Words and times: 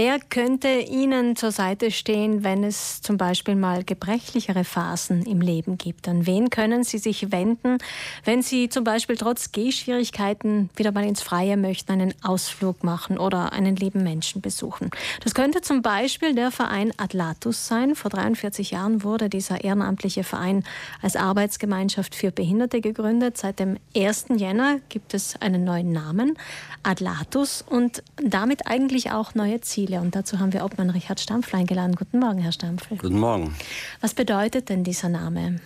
Wer 0.00 0.20
könnte 0.20 0.68
Ihnen 0.68 1.34
zur 1.34 1.50
Seite 1.50 1.90
stehen, 1.90 2.44
wenn 2.44 2.62
es 2.62 3.02
zum 3.02 3.16
Beispiel 3.16 3.56
mal 3.56 3.82
gebrechlichere 3.82 4.62
Phasen 4.62 5.26
im 5.26 5.40
Leben 5.40 5.76
gibt? 5.76 6.06
An 6.06 6.24
wen 6.24 6.50
können 6.50 6.84
Sie 6.84 6.98
sich 6.98 7.32
wenden, 7.32 7.78
wenn 8.24 8.40
Sie 8.40 8.68
zum 8.68 8.84
Beispiel 8.84 9.16
trotz 9.16 9.50
Gehschwierigkeiten 9.50 10.70
wieder 10.76 10.92
mal 10.92 11.04
ins 11.04 11.20
Freie 11.20 11.56
möchten, 11.56 11.90
einen 11.90 12.14
Ausflug 12.22 12.84
machen 12.84 13.18
oder 13.18 13.52
einen 13.52 13.74
lieben 13.74 14.04
Menschen 14.04 14.40
besuchen? 14.40 14.92
Das 15.24 15.34
könnte 15.34 15.62
zum 15.62 15.82
Beispiel 15.82 16.32
der 16.32 16.52
Verein 16.52 16.92
Atlatus 16.96 17.66
sein. 17.66 17.96
Vor 17.96 18.12
43 18.12 18.70
Jahren 18.70 19.02
wurde 19.02 19.28
dieser 19.28 19.64
ehrenamtliche 19.64 20.22
Verein 20.22 20.62
als 21.02 21.16
Arbeitsgemeinschaft 21.16 22.14
für 22.14 22.30
Behinderte 22.30 22.80
gegründet. 22.80 23.36
Seit 23.36 23.58
dem 23.58 23.78
1. 23.96 24.26
Jänner 24.36 24.78
gibt 24.90 25.12
es 25.12 25.34
einen 25.42 25.64
neuen 25.64 25.90
Namen, 25.90 26.38
Atlatus, 26.84 27.64
und 27.68 28.04
damit 28.22 28.68
eigentlich 28.68 29.10
auch 29.10 29.34
neue 29.34 29.60
Ziele. 29.60 29.87
Ziele. 29.88 30.00
Und 30.00 30.14
dazu 30.14 30.38
haben 30.38 30.52
wir 30.52 30.64
Obmann 30.64 30.90
Richard 30.90 31.20
Stampfl 31.20 31.56
eingeladen. 31.56 31.96
Guten 31.96 32.18
Morgen, 32.18 32.38
Herr 32.38 32.52
Stampfl. 32.52 32.96
Guten 32.96 33.18
Morgen. 33.18 33.54
Was 34.00 34.14
bedeutet 34.14 34.68
denn 34.68 34.84
dieser 34.84 35.08
Name? 35.08 35.60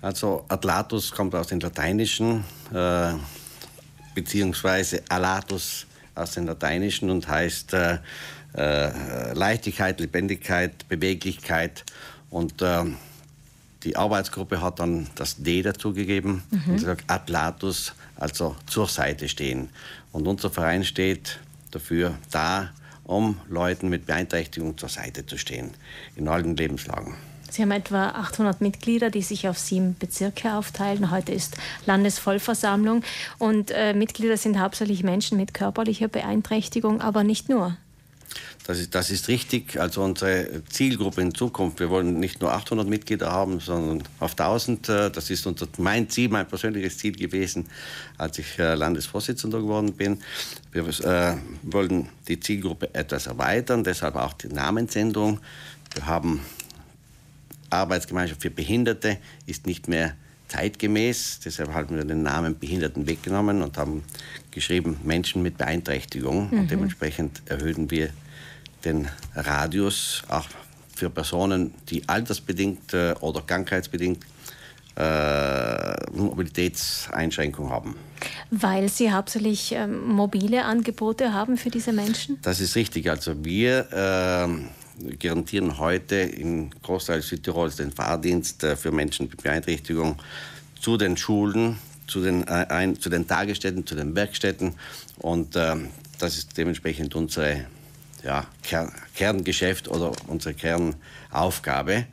Also 0.00 0.44
Atlatus 0.48 1.10
kommt 1.12 1.34
aus 1.34 1.48
dem 1.48 1.60
Lateinischen, 1.60 2.44
äh, 2.72 3.12
beziehungsweise 4.14 5.02
Alatus 5.08 5.86
aus 6.14 6.32
dem 6.32 6.46
Lateinischen 6.46 7.10
und 7.10 7.28
heißt 7.28 7.72
äh, 7.74 7.98
äh, 8.54 9.32
Leichtigkeit, 9.32 10.00
Lebendigkeit, 10.00 10.88
Beweglichkeit. 10.88 11.84
Und 12.30 12.62
äh, 12.62 12.84
die 13.84 13.96
Arbeitsgruppe 13.96 14.60
hat 14.60 14.78
dann 14.78 15.08
das 15.14 15.36
D 15.42 15.62
dazugegeben 15.62 16.42
mhm. 16.50 16.62
und 16.66 16.74
gesagt 16.74 17.04
Atlatus, 17.08 17.94
also 18.16 18.56
zur 18.66 18.88
Seite 18.88 19.28
stehen. 19.28 19.68
Und 20.12 20.26
unser 20.26 20.50
Verein 20.50 20.84
steht 20.84 21.38
dafür 21.70 22.14
da, 22.30 22.70
um 23.12 23.38
Leuten 23.48 23.88
mit 23.88 24.06
Beeinträchtigung 24.06 24.78
zur 24.78 24.88
Seite 24.88 25.26
zu 25.26 25.38
stehen, 25.38 25.70
in 26.16 26.28
allen 26.28 26.56
Lebenslagen. 26.56 27.14
Sie 27.50 27.60
haben 27.60 27.70
etwa 27.70 28.08
800 28.08 28.62
Mitglieder, 28.62 29.10
die 29.10 29.20
sich 29.20 29.46
auf 29.46 29.58
sieben 29.58 29.94
Bezirke 29.98 30.54
aufteilen. 30.54 31.10
Heute 31.10 31.32
ist 31.32 31.58
Landesvollversammlung 31.84 33.04
und 33.38 33.70
äh, 33.70 33.92
Mitglieder 33.92 34.38
sind 34.38 34.58
hauptsächlich 34.58 35.02
Menschen 35.02 35.36
mit 35.36 35.52
körperlicher 35.52 36.08
Beeinträchtigung, 36.08 37.02
aber 37.02 37.24
nicht 37.24 37.50
nur. 37.50 37.76
Das 38.64 38.78
ist, 38.78 38.94
das 38.94 39.10
ist 39.10 39.28
richtig. 39.28 39.80
Also 39.80 40.02
unsere 40.02 40.62
Zielgruppe 40.68 41.20
in 41.20 41.34
Zukunft, 41.34 41.80
wir 41.80 41.90
wollen 41.90 42.20
nicht 42.20 42.40
nur 42.40 42.52
800 42.52 42.86
Mitglieder 42.86 43.30
haben, 43.30 43.58
sondern 43.58 44.02
auf 44.20 44.32
1000. 44.32 44.88
Äh, 44.88 45.10
das 45.10 45.30
ist 45.30 45.46
unser, 45.46 45.66
mein 45.78 46.08
Ziel, 46.08 46.28
mein 46.28 46.46
persönliches 46.46 46.98
Ziel 46.98 47.12
gewesen, 47.12 47.66
als 48.18 48.38
ich 48.38 48.58
äh, 48.58 48.74
Landesvorsitzender 48.74 49.60
geworden 49.60 49.94
bin. 49.94 50.20
Wir 50.70 50.86
äh, 50.86 51.36
wollen 51.62 52.08
die 52.28 52.38
Zielgruppe 52.38 52.94
etwas 52.94 53.26
erweitern, 53.26 53.82
deshalb 53.82 54.16
auch 54.16 54.34
die 54.34 54.48
Namensänderung. 54.48 55.40
Wir 55.94 56.06
haben 56.06 56.40
Arbeitsgemeinschaft 57.70 58.42
für 58.42 58.50
Behinderte, 58.50 59.18
ist 59.46 59.66
nicht 59.66 59.88
mehr 59.88 60.14
zeitgemäß. 60.52 61.40
Deshalb 61.44 61.72
haben 61.72 61.96
wir 61.96 62.04
den 62.04 62.22
Namen 62.22 62.58
Behinderten 62.58 63.06
weggenommen 63.06 63.62
und 63.62 63.78
haben 63.78 64.04
geschrieben 64.50 64.98
Menschen 65.02 65.42
mit 65.42 65.56
Beeinträchtigung. 65.56 66.50
Mhm. 66.50 66.58
Und 66.60 66.70
dementsprechend 66.70 67.42
erhöhen 67.46 67.90
wir 67.90 68.10
den 68.84 69.08
Radius 69.34 70.22
auch 70.28 70.46
für 70.94 71.08
Personen, 71.08 71.72
die 71.88 72.06
altersbedingt 72.08 72.92
äh, 72.92 73.14
oder 73.20 73.40
krankheitsbedingt 73.40 74.24
äh, 74.94 76.10
Mobilitätseinschränkungen 76.12 77.72
haben. 77.72 77.96
Weil 78.50 78.90
Sie 78.90 79.10
hauptsächlich 79.10 79.74
äh, 79.74 79.86
mobile 79.86 80.64
Angebote 80.64 81.32
haben 81.32 81.56
für 81.56 81.70
diese 81.70 81.92
Menschen? 81.92 82.38
Das 82.42 82.60
ist 82.60 82.76
richtig. 82.76 83.08
Also 83.08 83.42
wir 83.42 83.88
äh, 83.90 84.81
garantieren 85.18 85.78
heute 85.78 86.16
in 86.16 86.70
Großteil 86.82 87.22
Südtirols 87.22 87.76
den 87.76 87.92
Fahrdienst 87.92 88.64
äh, 88.64 88.76
für 88.76 88.92
Menschen 88.92 89.28
mit 89.28 89.42
Beeinträchtigung 89.42 90.20
zu 90.80 90.96
den 90.96 91.16
Schulen, 91.16 91.78
zu 92.06 92.22
den, 92.22 92.46
äh, 92.46 92.66
ein, 92.68 93.00
zu 93.00 93.08
den 93.08 93.26
Tagesstätten, 93.26 93.86
zu 93.86 93.94
den 93.94 94.14
Werkstätten. 94.14 94.74
Und 95.18 95.56
ähm, 95.56 95.88
das 96.18 96.36
ist 96.38 96.56
dementsprechend 96.56 97.14
unsere 97.14 97.66
ja, 98.24 98.46
Kern, 98.62 98.92
Kerngeschäft 99.14 99.88
oder 99.88 100.12
unsere 100.26 100.54
Kernaufgabe. 100.54 102.06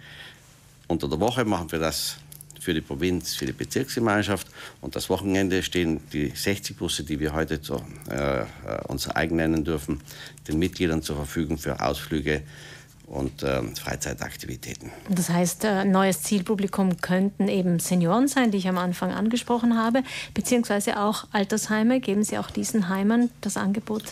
Unter 0.87 1.07
der 1.07 1.19
Woche 1.19 1.45
machen 1.45 1.71
wir 1.71 1.79
das 1.79 2.17
für 2.59 2.73
die 2.73 2.81
Provinz, 2.81 3.35
für 3.35 3.45
die 3.45 3.53
Bezirksgemeinschaft. 3.53 4.47
Und 4.81 4.95
das 4.95 5.09
Wochenende 5.09 5.63
stehen 5.63 5.99
die 6.11 6.29
60 6.29 6.77
Busse, 6.77 7.03
die 7.03 7.19
wir 7.19 7.33
heute 7.33 7.61
zu, 7.61 7.75
äh, 8.09 8.45
unser 8.87 9.15
eigen 9.15 9.35
nennen 9.35 9.63
dürfen, 9.63 10.01
den 10.47 10.59
Mitgliedern 10.59 11.01
zur 11.01 11.15
Verfügung 11.15 11.57
für 11.57 11.79
Ausflüge 11.81 12.43
und 13.09 13.43
äh, 13.43 13.61
Freizeitaktivitäten. 13.75 14.91
Das 15.09 15.29
heißt, 15.29 15.63
äh, 15.65 15.85
neues 15.85 16.21
Zielpublikum 16.21 17.01
könnten 17.01 17.47
eben 17.47 17.79
Senioren 17.79 18.27
sein, 18.27 18.51
die 18.51 18.57
ich 18.59 18.67
am 18.67 18.77
Anfang 18.77 19.11
angesprochen 19.11 19.77
habe, 19.77 20.03
beziehungsweise 20.33 20.99
auch 20.99 21.25
Altersheime. 21.31 21.99
Geben 21.99 22.23
Sie 22.23 22.37
auch 22.37 22.51
diesen 22.51 22.89
Heimen 22.89 23.31
das 23.41 23.57
Angebot? 23.57 24.03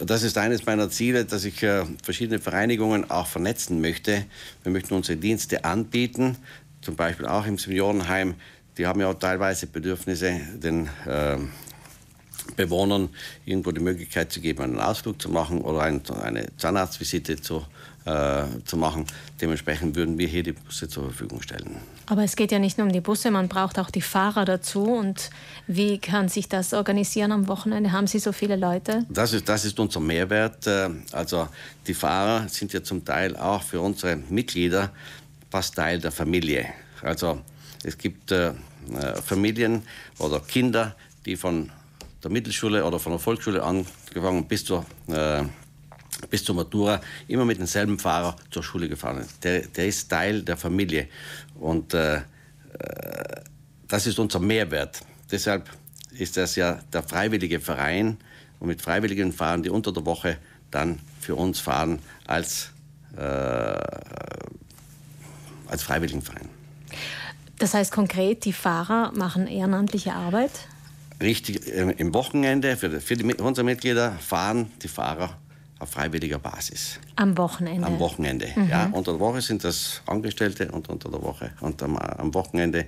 Das 0.00 0.22
ist 0.22 0.38
eines 0.38 0.64
meiner 0.64 0.88
Ziele, 0.88 1.24
dass 1.24 1.44
ich 1.44 1.62
äh, 1.62 1.84
verschiedene 2.02 2.38
Vereinigungen 2.38 3.10
auch 3.10 3.26
vernetzen 3.26 3.80
möchte. 3.80 4.24
Wir 4.62 4.72
möchten 4.72 4.94
unsere 4.94 5.18
Dienste 5.18 5.64
anbieten, 5.64 6.36
zum 6.80 6.96
Beispiel 6.96 7.26
auch 7.26 7.46
im 7.46 7.58
Seniorenheim. 7.58 8.34
Die 8.78 8.86
haben 8.86 9.00
ja 9.00 9.08
auch 9.08 9.18
teilweise 9.18 9.66
Bedürfnisse, 9.66 10.40
den 10.54 10.88
äh, 11.06 11.38
Bewohnern 12.56 13.08
irgendwo 13.44 13.70
die 13.70 13.80
Möglichkeit 13.80 14.32
zu 14.32 14.40
geben, 14.40 14.62
einen 14.62 14.80
Ausflug 14.80 15.20
zu 15.20 15.30
machen 15.30 15.60
oder 15.60 15.82
ein, 15.82 16.02
eine 16.22 16.46
Zahnarztvisite 16.56 17.40
zu 17.40 17.64
äh, 18.04 18.44
zu 18.64 18.76
machen. 18.76 19.06
Dementsprechend 19.40 19.94
würden 19.94 20.18
wir 20.18 20.26
hier 20.26 20.42
die 20.42 20.52
Busse 20.52 20.88
zur 20.88 21.04
Verfügung 21.04 21.40
stellen. 21.40 21.76
Aber 22.06 22.24
es 22.24 22.34
geht 22.34 22.50
ja 22.50 22.58
nicht 22.58 22.76
nur 22.76 22.88
um 22.88 22.92
die 22.92 23.00
Busse, 23.00 23.30
man 23.30 23.46
braucht 23.46 23.78
auch 23.78 23.90
die 23.90 24.00
Fahrer 24.00 24.44
dazu. 24.44 24.82
Und 24.82 25.30
wie 25.68 25.98
kann 25.98 26.28
sich 26.28 26.48
das 26.48 26.74
organisieren 26.74 27.30
am 27.30 27.46
Wochenende? 27.46 27.92
Haben 27.92 28.08
Sie 28.08 28.18
so 28.18 28.32
viele 28.32 28.56
Leute? 28.56 29.06
Das 29.08 29.32
ist, 29.32 29.48
das 29.48 29.64
ist 29.64 29.78
unser 29.78 30.00
Mehrwert. 30.00 30.66
Äh, 30.66 30.90
also 31.12 31.48
die 31.86 31.94
Fahrer 31.94 32.48
sind 32.48 32.72
ja 32.72 32.82
zum 32.82 33.04
Teil 33.04 33.36
auch 33.36 33.62
für 33.62 33.80
unsere 33.80 34.16
Mitglieder 34.16 34.90
fast 35.50 35.76
Teil 35.76 36.00
der 36.00 36.10
Familie. 36.10 36.66
Also 37.02 37.40
es 37.84 37.98
gibt 37.98 38.30
äh, 38.30 38.48
äh, 38.48 39.22
Familien 39.24 39.82
oder 40.18 40.40
Kinder, 40.40 40.96
die 41.26 41.36
von 41.36 41.70
der 42.22 42.30
Mittelschule 42.30 42.84
oder 42.84 42.98
von 42.98 43.12
der 43.12 43.18
Volksschule 43.18 43.62
angefangen 43.62 44.46
bis 44.46 44.64
zur 44.64 44.84
äh, 45.08 45.44
bis 46.30 46.44
zur 46.44 46.54
Matura 46.54 47.00
immer 47.26 47.44
mit 47.44 47.58
demselben 47.58 47.98
Fahrer 47.98 48.36
zur 48.50 48.62
Schule 48.62 48.88
gefahren. 48.88 49.26
Der, 49.42 49.62
der 49.62 49.86
ist 49.86 50.08
Teil 50.08 50.42
der 50.42 50.56
Familie 50.56 51.08
und 51.54 51.94
äh, 51.94 52.16
äh, 52.16 52.22
das 53.88 54.06
ist 54.06 54.18
unser 54.18 54.38
Mehrwert. 54.38 55.00
Deshalb 55.30 55.68
ist 56.12 56.36
das 56.36 56.56
ja 56.56 56.80
der 56.92 57.02
freiwillige 57.02 57.60
Verein 57.60 58.18
und 58.60 58.68
mit 58.68 58.80
Freiwilligen 58.80 59.32
fahren, 59.32 59.62
die 59.62 59.70
unter 59.70 59.92
der 59.92 60.06
Woche 60.06 60.38
dann 60.70 61.00
für 61.20 61.34
uns 61.34 61.60
fahren 61.60 61.98
als, 62.26 62.70
äh, 63.16 63.20
als 65.66 65.82
Freiwilligenverein. 65.82 66.48
Das 67.62 67.74
heißt 67.74 67.92
konkret, 67.92 68.44
die 68.44 68.52
Fahrer 68.52 69.12
machen 69.14 69.46
ehrenamtliche 69.46 70.12
Arbeit? 70.14 70.50
Richtig, 71.22 71.68
im 71.68 72.12
Wochenende 72.12 72.76
für, 72.76 73.00
für 73.00 73.16
die, 73.16 73.34
unsere 73.34 73.64
Mitglieder 73.64 74.10
fahren 74.18 74.72
die 74.82 74.88
Fahrer 74.88 75.38
auf 75.78 75.90
freiwilliger 75.90 76.40
Basis. 76.40 76.98
Am 77.14 77.38
Wochenende? 77.38 77.86
Am 77.86 78.00
Wochenende, 78.00 78.48
mhm. 78.56 78.68
ja. 78.68 78.90
Unter 78.90 79.12
der 79.12 79.20
Woche 79.20 79.40
sind 79.40 79.62
das 79.62 80.02
Angestellte 80.06 80.72
und 80.72 80.88
unter 80.88 81.08
der 81.08 81.22
Woche 81.22 81.52
und 81.60 81.80
am, 81.84 81.96
am 81.96 82.34
Wochenende 82.34 82.86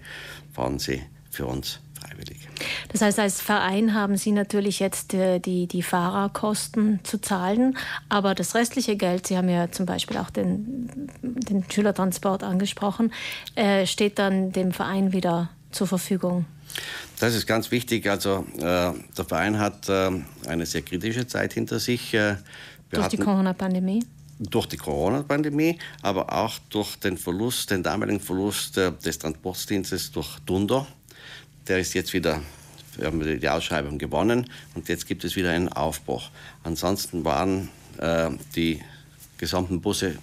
fahren 0.52 0.80
sie 0.80 1.04
für 1.30 1.46
uns 1.46 1.78
freiwillig. 2.00 2.48
Das 2.94 3.02
heißt, 3.02 3.18
als 3.18 3.40
Verein 3.40 3.92
haben 3.92 4.16
Sie 4.16 4.30
natürlich 4.30 4.78
jetzt 4.78 5.14
äh, 5.14 5.40
die, 5.40 5.66
die 5.66 5.82
Fahrerkosten 5.82 7.00
zu 7.02 7.20
zahlen, 7.20 7.76
aber 8.08 8.36
das 8.36 8.54
restliche 8.54 8.94
Geld, 8.94 9.26
Sie 9.26 9.36
haben 9.36 9.48
ja 9.48 9.68
zum 9.72 9.84
Beispiel 9.84 10.16
auch 10.16 10.30
den, 10.30 11.10
den 11.20 11.64
Schülertransport 11.68 12.44
angesprochen, 12.44 13.12
äh, 13.56 13.84
steht 13.84 14.20
dann 14.20 14.52
dem 14.52 14.70
Verein 14.70 15.12
wieder 15.12 15.50
zur 15.72 15.88
Verfügung. 15.88 16.46
Das 17.18 17.34
ist 17.34 17.48
ganz 17.48 17.72
wichtig. 17.72 18.08
Also 18.08 18.46
äh, 18.58 18.60
der 18.62 19.24
Verein 19.26 19.58
hat 19.58 19.88
äh, 19.88 20.12
eine 20.46 20.64
sehr 20.64 20.82
kritische 20.82 21.26
Zeit 21.26 21.52
hinter 21.52 21.80
sich. 21.80 22.14
Äh, 22.14 22.36
durch 22.90 23.08
die 23.08 23.16
Corona-Pandemie? 23.16 24.04
Durch 24.38 24.66
die 24.66 24.76
Corona-Pandemie, 24.76 25.80
aber 26.02 26.32
auch 26.32 26.60
durch 26.70 26.94
den 26.94 27.18
Verlust, 27.18 27.72
den 27.72 27.82
damaligen 27.82 28.20
Verlust 28.20 28.76
des 28.76 29.18
Transportdienstes 29.18 30.12
durch 30.12 30.38
Dunder. 30.46 30.86
Der 31.66 31.80
ist 31.80 31.92
jetzt 31.94 32.12
wieder, 32.12 32.40
wir 32.98 33.06
haben 33.06 33.40
die 33.40 33.48
Ausschreibung 33.48 33.98
gewonnen 33.98 34.48
und 34.74 34.88
jetzt 34.88 35.06
gibt 35.06 35.24
es 35.24 35.36
wieder 35.36 35.50
einen 35.50 35.68
Aufbruch. 35.68 36.30
Ansonsten 36.62 37.24
waren 37.24 37.68
äh, 37.98 38.30
die 38.54 38.80
gesamten 39.38 39.80
Busse 39.80 40.16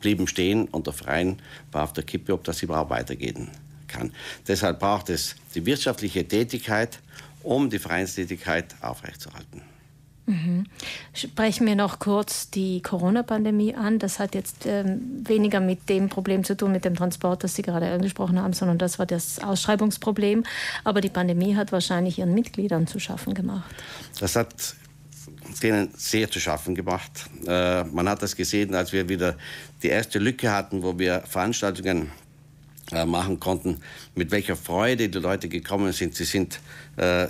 blieben 0.00 0.26
stehen 0.26 0.66
und 0.68 0.86
der 0.86 0.94
Verein 0.94 1.40
war 1.70 1.84
auf 1.84 1.92
der 1.92 2.04
Kippe, 2.04 2.32
ob 2.32 2.44
das 2.44 2.62
überhaupt 2.62 2.90
weitergehen 2.90 3.48
kann. 3.88 4.12
Deshalb 4.46 4.80
braucht 4.80 5.10
es 5.10 5.36
die 5.54 5.64
wirtschaftliche 5.64 6.26
Tätigkeit, 6.26 6.98
um 7.42 7.70
die 7.70 7.78
Vereinstätigkeit 7.78 8.74
aufrechtzuerhalten. 8.80 9.62
Mhm. 10.26 10.66
Sprechen 11.14 11.66
wir 11.66 11.74
noch 11.74 11.98
kurz 11.98 12.48
die 12.50 12.80
Corona-Pandemie 12.80 13.74
an. 13.74 13.98
Das 13.98 14.18
hat 14.18 14.34
jetzt 14.34 14.66
ähm, 14.66 15.24
weniger 15.26 15.60
mit 15.60 15.88
dem 15.88 16.08
Problem 16.08 16.44
zu 16.44 16.56
tun, 16.56 16.70
mit 16.70 16.84
dem 16.84 16.94
Transport, 16.94 17.42
das 17.42 17.56
Sie 17.56 17.62
gerade 17.62 17.90
angesprochen 17.90 18.40
haben, 18.40 18.52
sondern 18.52 18.78
das 18.78 18.98
war 18.98 19.06
das 19.06 19.40
Ausschreibungsproblem. 19.40 20.44
Aber 20.84 21.00
die 21.00 21.08
Pandemie 21.08 21.56
hat 21.56 21.72
wahrscheinlich 21.72 22.18
Ihren 22.18 22.34
Mitgliedern 22.34 22.86
zu 22.86 23.00
schaffen 23.00 23.34
gemacht. 23.34 23.74
Das 24.20 24.36
hat 24.36 24.76
denen 25.62 25.90
sehr 25.96 26.30
zu 26.30 26.40
schaffen 26.40 26.74
gemacht. 26.74 27.28
Äh, 27.46 27.84
man 27.84 28.08
hat 28.08 28.22
das 28.22 28.36
gesehen, 28.36 28.74
als 28.74 28.92
wir 28.92 29.08
wieder 29.08 29.36
die 29.82 29.88
erste 29.88 30.18
Lücke 30.18 30.52
hatten, 30.52 30.82
wo 30.82 30.98
wir 30.98 31.22
Veranstaltungen 31.22 32.10
machen 32.92 33.40
konnten, 33.40 33.80
mit 34.14 34.30
welcher 34.30 34.56
Freude 34.56 35.08
die 35.08 35.18
Leute 35.18 35.48
gekommen 35.48 35.92
sind. 35.92 36.14
Sie 36.14 36.24
sind 36.24 36.60
äh, 36.96 37.26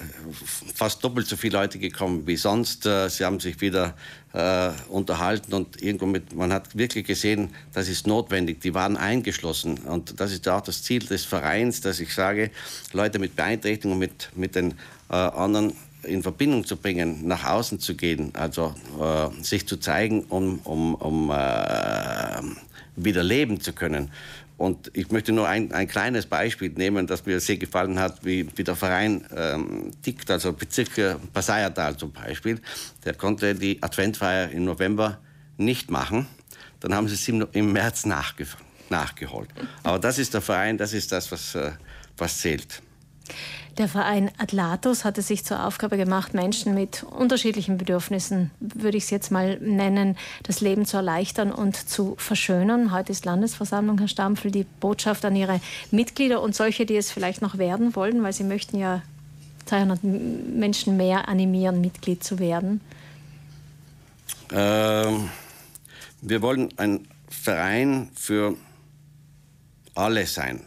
fast 0.75 1.03
doppelt 1.05 1.27
so 1.27 1.37
viele 1.37 1.59
Leute 1.59 1.79
gekommen 1.79 2.27
wie 2.27 2.37
sonst. 2.37 2.85
Äh, 2.87 3.09
sie 3.09 3.25
haben 3.25 3.41
sich 3.41 3.61
wieder 3.61 3.95
äh, 4.33 4.71
unterhalten 4.89 5.55
und 5.55 5.81
irgendwo 5.83 6.07
mit, 6.07 6.35
man 6.35 6.53
hat 6.53 6.77
wirklich 6.77 7.07
gesehen, 7.07 7.51
das 7.73 7.89
ist 7.89 8.07
notwendig. 8.07 8.61
Die 8.61 8.75
waren 8.75 8.97
eingeschlossen 8.97 9.79
und 9.79 10.19
das 10.21 10.33
ist 10.33 10.49
auch 10.49 10.63
das 10.63 10.83
Ziel 10.83 11.01
des 11.01 11.25
Vereins, 11.25 11.81
dass 11.81 12.01
ich 12.01 12.13
sage, 12.13 12.51
Leute 12.93 13.19
mit 13.19 13.37
Beeinträchtigungen, 13.37 13.99
mit, 13.99 14.31
mit 14.35 14.55
den 14.55 14.73
äh, 15.11 15.15
anderen 15.15 15.75
in 16.03 16.23
Verbindung 16.25 16.65
zu 16.67 16.77
bringen, 16.77 17.29
nach 17.29 17.45
außen 17.45 17.79
zu 17.79 17.95
gehen, 17.95 18.33
also 18.35 18.75
äh, 19.01 19.43
sich 19.43 19.69
zu 19.69 19.77
zeigen, 19.77 20.25
um, 20.25 20.59
um, 20.65 20.97
um 20.97 21.33
wieder 22.97 23.23
leben 23.23 23.61
zu 23.61 23.73
können. 23.73 24.11
Und 24.63 24.93
ich 24.95 25.11
möchte 25.11 25.33
nur 25.33 25.49
ein, 25.49 25.73
ein 25.73 25.89
kleines 25.89 26.27
Beispiel 26.27 26.71
nehmen, 26.71 27.09
das 27.09 27.27
mir 27.27 27.41
sehr 27.41 27.57
gefallen 27.57 27.99
hat, 27.99 28.25
wie, 28.25 28.47
wie 28.55 28.63
der 28.63 28.77
Verein 28.77 29.27
ähm, 29.35 29.91
tickt, 30.03 30.31
also 30.31 30.53
Bezirk 30.53 30.91
Passaiertal 31.33 31.97
zum 31.97 32.13
Beispiel. 32.13 32.61
Der 33.05 33.15
konnte 33.15 33.57
die 33.57 33.83
Adventfeier 33.83 34.51
im 34.51 34.65
November 34.65 35.19
nicht 35.57 35.91
machen. 35.91 36.29
Dann 36.79 36.95
haben 36.95 37.09
sie 37.09 37.15
es 37.15 37.27
im, 37.27 37.45
im 37.51 37.73
März 37.73 38.07
nachge 38.07 38.47
nachgeholt. 38.89 39.49
Aber 39.83 39.99
das 39.99 40.21
ist 40.21 40.33
der 40.33 40.41
Verein, 40.41 40.79
das 40.79 40.93
ist 40.93 41.11
das, 41.11 41.33
was, 41.33 41.57
äh, 41.57 41.73
was 42.17 42.39
zählt. 42.39 42.83
Der 43.79 43.89
Verein 43.89 44.31
Atlatus 44.37 45.05
hatte 45.05 45.23
sich 45.23 45.45
zur 45.45 45.65
Aufgabe 45.65 45.97
gemacht, 45.97 46.35
Menschen 46.35 46.75
mit 46.75 47.05
unterschiedlichen 47.05 47.79
Bedürfnissen, 47.79 48.51
würde 48.61 48.99
ich 48.99 49.05
es 49.05 49.11
jetzt 49.11 49.31
mal 49.31 49.59
nennen, 49.61 50.19
das 50.43 50.61
Leben 50.61 50.85
zu 50.85 50.99
erleichtern 50.99 51.51
und 51.53 51.77
zu 51.77 52.15
verschönern. 52.19 52.93
Heute 52.93 53.13
ist 53.13 53.25
Landesversammlung, 53.25 53.99
Herr 53.99 54.09
Stampfel, 54.09 54.51
die 54.51 54.67
Botschaft 54.81 55.25
an 55.25 55.35
Ihre 55.37 55.61
Mitglieder 55.91 56.43
und 56.43 56.55
solche, 56.55 56.85
die 56.85 56.97
es 56.97 57.11
vielleicht 57.11 57.41
noch 57.41 57.57
werden 57.57 57.97
wollen, 57.97 58.23
weil 58.23 58.35
Sie 58.35 58.45
möchten 58.45 58.79
ja 58.79 59.01
200 59.67 60.05
Menschen 60.05 60.99
mehr 60.99 61.29
animieren, 61.29 61.81
Mitglied 61.81 62.23
zu 62.23 62.39
werden. 62.39 62.83
Ähm, 64.53 65.31
wir 66.21 66.43
wollen 66.43 66.69
ein 66.77 67.09
Verein 67.31 68.11
für 68.15 68.55
alle 69.95 70.27
sein. 70.27 70.61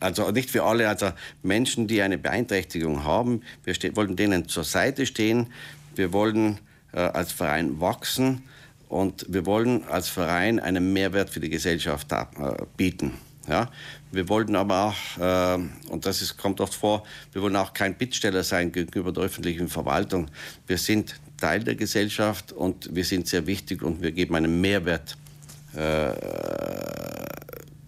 Also 0.00 0.30
nicht 0.30 0.50
für 0.50 0.64
alle, 0.64 0.88
also 0.88 1.12
Menschen, 1.42 1.86
die 1.86 2.02
eine 2.02 2.18
Beeinträchtigung 2.18 3.04
haben. 3.04 3.42
Wir 3.64 3.74
wollen 3.96 4.16
denen 4.16 4.48
zur 4.48 4.64
Seite 4.64 5.06
stehen. 5.06 5.46
Wir 5.94 6.12
wollen 6.12 6.58
äh, 6.92 7.00
als 7.00 7.32
Verein 7.32 7.80
wachsen 7.80 8.42
und 8.88 9.26
wir 9.28 9.46
wollen 9.46 9.84
als 9.84 10.08
Verein 10.08 10.60
einen 10.60 10.92
Mehrwert 10.92 11.30
für 11.30 11.40
die 11.40 11.50
Gesellschaft 11.50 12.12
äh, 12.12 12.24
bieten. 12.76 13.14
Ja? 13.48 13.70
Wir 14.12 14.28
wollten 14.28 14.56
aber 14.56 14.84
auch, 14.86 15.20
äh, 15.20 15.90
und 15.90 16.06
das 16.06 16.22
ist, 16.22 16.36
kommt 16.36 16.60
oft 16.60 16.74
vor, 16.74 17.04
wir 17.32 17.42
wollen 17.42 17.56
auch 17.56 17.72
kein 17.72 17.94
Bittsteller 17.94 18.42
sein 18.42 18.72
gegenüber 18.72 19.12
der 19.12 19.24
öffentlichen 19.24 19.68
Verwaltung. 19.68 20.28
Wir 20.66 20.78
sind 20.78 21.16
Teil 21.38 21.64
der 21.64 21.74
Gesellschaft 21.74 22.52
und 22.52 22.94
wir 22.94 23.04
sind 23.04 23.26
sehr 23.26 23.46
wichtig 23.46 23.82
und 23.82 24.02
wir 24.02 24.12
geben 24.12 24.34
einen 24.34 24.60
Mehrwert 24.60 25.16
äh, 25.74 26.12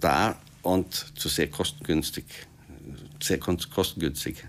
da 0.01 0.37
und 0.67 1.19
zu 1.19 1.29
sehr 1.29 1.49
kostengünstig. 1.49 2.25
Sehr 3.23 3.39
kostengünstig. 3.39 4.45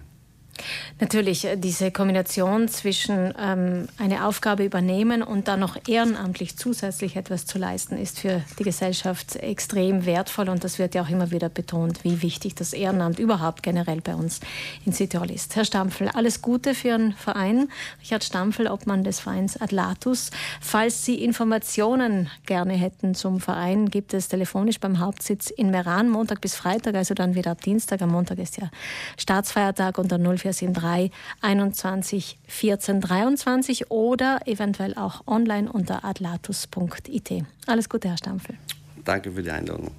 Natürlich, 0.99 1.45
äh, 1.45 1.57
diese 1.57 1.91
Kombination 1.91 2.67
zwischen 2.67 3.33
ähm, 3.39 3.87
eine 3.97 4.25
Aufgabe 4.25 4.63
übernehmen 4.63 5.21
und 5.21 5.47
dann 5.47 5.59
noch 5.59 5.77
ehrenamtlich 5.87 6.57
zusätzlich 6.57 7.15
etwas 7.15 7.45
zu 7.45 7.59
leisten, 7.59 7.97
ist 7.97 8.19
für 8.19 8.41
die 8.57 8.63
Gesellschaft 8.63 9.35
extrem 9.35 10.05
wertvoll 10.05 10.49
und 10.49 10.63
das 10.63 10.79
wird 10.79 10.95
ja 10.95 11.03
auch 11.03 11.09
immer 11.09 11.29
wieder 11.29 11.49
betont, 11.49 12.03
wie 12.03 12.23
wichtig 12.23 12.55
das 12.55 12.73
Ehrenamt 12.73 13.19
überhaupt 13.19 13.61
generell 13.61 14.01
bei 14.01 14.15
uns 14.15 14.39
in 14.85 14.91
Südtirol 14.91 15.29
ist. 15.29 15.55
Herr 15.55 15.65
Stampfel, 15.65 16.09
alles 16.09 16.41
Gute 16.41 16.73
für 16.73 16.87
Ihren 16.87 17.13
Verein. 17.13 17.69
Richard 18.01 18.23
Stampfel, 18.23 18.67
Obmann 18.67 19.03
des 19.03 19.19
Vereins 19.19 19.59
Atlatus. 19.61 20.31
Falls 20.61 21.05
Sie 21.05 21.23
Informationen 21.23 22.29
gerne 22.45 22.73
hätten 22.73 23.13
zum 23.13 23.39
Verein, 23.39 23.89
gibt 23.89 24.13
es 24.15 24.29
telefonisch 24.29 24.79
beim 24.79 24.99
Hauptsitz 24.99 25.51
in 25.51 25.69
Meran 25.69 26.09
Montag 26.09 26.41
bis 26.41 26.55
Freitag, 26.55 26.95
also 26.95 27.13
dann 27.13 27.35
wieder 27.35 27.51
ab 27.51 27.61
Dienstag. 27.61 28.01
Am 28.01 28.09
Montag 28.09 28.39
ist 28.39 28.57
ja 28.57 28.71
Staatsfeiertag 29.17 29.97
unter 29.99 30.17
04 30.17 30.53
473 30.87 31.11
21 31.41 32.37
14 32.47 33.01
23 33.01 33.91
oder 33.91 34.39
eventuell 34.45 34.95
auch 34.95 35.25
online 35.27 35.71
unter 35.71 36.03
atlatus.it. 36.05 37.45
Alles 37.65 37.89
Gute, 37.89 38.09
Herr 38.09 38.17
Stampfel. 38.17 38.57
Danke 39.03 39.31
für 39.31 39.43
die 39.43 39.51
Einladung. 39.51 39.91